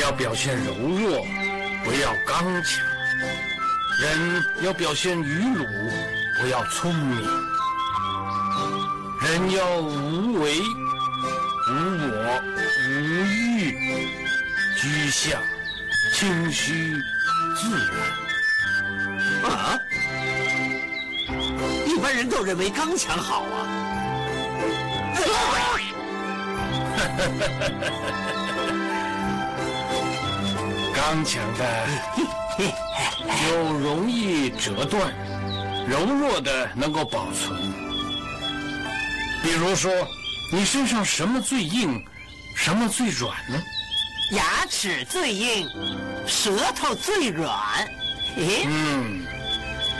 [0.00, 1.26] 要表现柔弱，
[1.84, 2.82] 不要刚强；
[4.00, 5.66] 人要表现愚鲁，
[6.40, 7.20] 不要聪明；
[9.22, 10.60] 人要无为、
[11.68, 12.42] 无我、
[12.88, 12.90] 无
[13.26, 14.08] 欲，
[14.80, 15.38] 居下、
[16.14, 16.96] 清虚、
[17.54, 19.50] 自然。
[19.50, 19.78] 啊！
[21.86, 23.66] 一般人都认为刚强好啊。
[31.04, 31.86] 刚强的
[33.42, 35.12] 就容易折断，
[35.88, 37.60] 柔弱的能够保存。
[39.42, 39.90] 比如说，
[40.52, 42.00] 你身上什么最硬，
[42.54, 43.60] 什么最软呢？
[44.30, 45.68] 牙齿最硬，
[46.24, 47.50] 舌头最软。
[48.36, 49.26] 诶，嗯，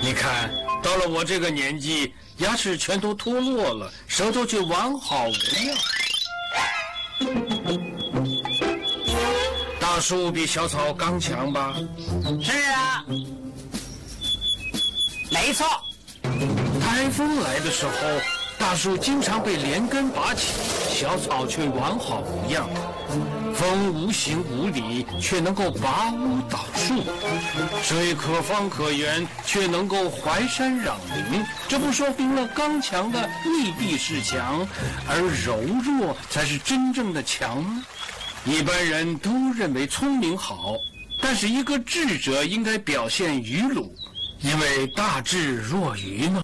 [0.00, 0.48] 你看
[0.84, 5.76] 到了我这个年纪，牙齿全都脱落了，舌头却完好无恙。
[10.02, 11.76] 树比小草刚强吧？
[12.42, 13.04] 是啊，
[15.30, 15.64] 没错。
[16.80, 17.92] 台风来的时候，
[18.58, 20.48] 大树经常被连根拔起，
[20.90, 22.68] 小草却完好无恙。
[23.54, 26.96] 风无形无理，却能够拔屋倒树；
[27.80, 30.94] 水可方可圆，却能够怀山壤
[31.30, 31.44] 林。
[31.68, 34.66] 这不说明了刚强的未必是强，
[35.08, 37.84] 而柔弱才是真正的强吗？
[38.44, 40.74] 一般人都认为聪明好，
[41.22, 43.94] 但是一个智者应该表现愚鲁，
[44.40, 46.42] 因为大智若愚嘛。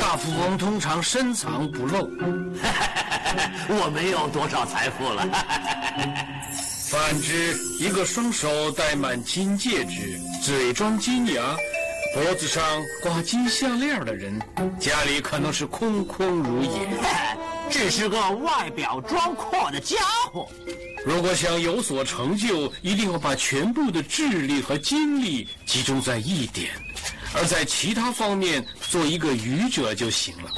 [0.00, 1.98] 大富翁通常深藏不露，
[3.70, 5.24] 我没有多少财富了。
[6.90, 11.56] 反之，一个双手戴满金戒指、嘴装金牙、
[12.14, 12.62] 脖子上
[13.00, 14.40] 挂金项链的人，
[14.80, 16.88] 家里可能是空空如也，
[17.74, 19.96] 只是个外表装阔的家
[20.32, 20.48] 伙。
[21.04, 26.70] 如果想有所成就，一定要把全部的智力和精力集中在一点，
[27.34, 30.52] 而在其他方面做一个愚者就行了。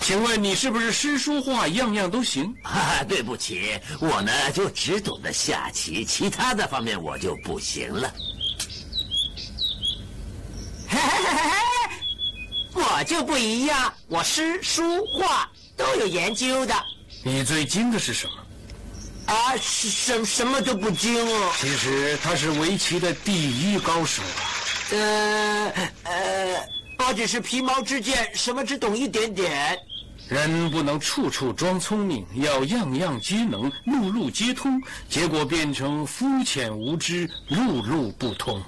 [0.00, 2.54] 请问你是不是诗书画样样都行？
[2.62, 8.12] 哈， 对不起，我呢就只懂得下棋，其他的方面我就不行了。
[12.74, 15.50] 我就不一样，我诗书画
[15.82, 16.74] 都有研究的。
[17.24, 18.32] 你最精的是什么？
[19.26, 21.52] 啊，什什么都不精哦。
[21.60, 24.22] 其实他是围棋的第一高手。
[24.92, 25.72] 呃
[26.04, 29.78] 呃，我只是皮毛之见，什么只懂一点点。
[30.28, 38.62] 人不能处处装聪明，要样样皆能，路路皆通，结果变成肤浅无知，路路不通。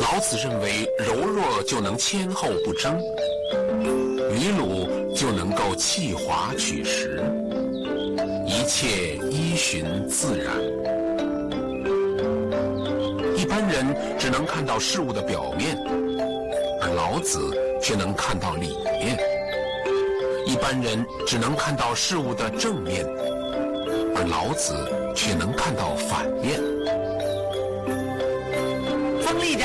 [0.00, 2.98] 老子认为，柔弱就能谦厚不争，
[4.36, 7.22] 愚鲁就能够气华取实。
[8.46, 10.54] 一切依循自然，
[13.34, 13.86] 一般人
[14.18, 15.74] 只能看到事物的表面，
[16.82, 17.38] 而老子
[17.80, 19.16] 却能看到里面；
[20.46, 23.06] 一般人只能看到事物的正面，
[24.14, 24.74] 而老子
[25.14, 26.60] 却能看到反面。
[29.22, 29.64] 锋利的，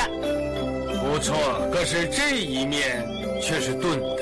[1.02, 1.36] 不错，
[1.70, 3.04] 可是这一面
[3.42, 4.21] 却是钝的。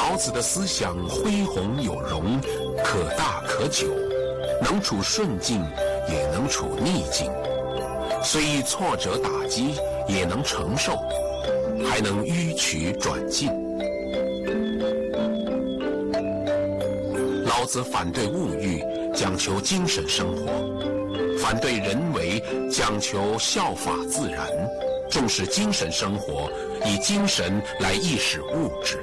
[0.00, 2.40] 老子的思想恢宏有容。
[2.82, 3.86] 可大可久，
[4.62, 5.62] 能处顺境，
[6.08, 7.30] 也能处逆境，
[8.24, 9.74] 虽遇挫折打击，
[10.08, 10.96] 也能承受，
[11.84, 13.50] 还能迂曲转进。
[17.44, 18.82] 老子反对物欲，
[19.14, 20.46] 讲求精神生活；
[21.38, 24.48] 反对人为，讲求效法自然，
[25.10, 26.50] 重视精神生活，
[26.86, 28.98] 以精神来意识物质。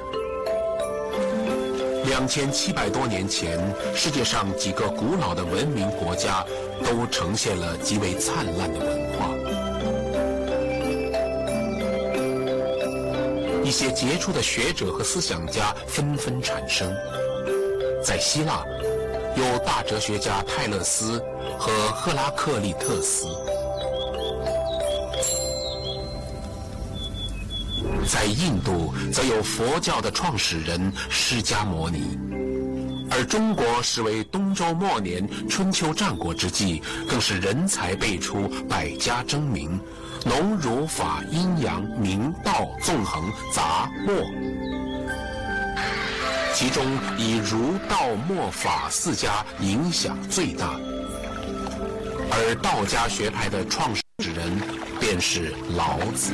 [2.08, 3.58] 两千七百多年前，
[3.94, 6.42] 世界上几个古老的文明国家
[6.82, 9.28] 都呈现了极为灿烂的文化。
[13.62, 16.90] 一些杰出的学者和思想家纷纷产生。
[18.02, 18.64] 在希腊，
[19.36, 21.22] 有大哲学家泰勒斯
[21.58, 23.26] 和赫拉克利特斯。
[28.08, 32.18] 在印度，则有佛教的创始人释迦牟尼，
[33.10, 39.78] 而中国实为东周末年、春秋战国之际，更是人才辈出，百家争鸣，
[40.24, 43.22] 农儒法阴阳明道纵横
[43.54, 44.14] 杂墨，
[46.54, 46.82] 其中
[47.18, 50.80] 以儒道墨法四家影响最大，
[52.30, 54.58] 而道家学派的创始人
[54.98, 56.32] 便是老子。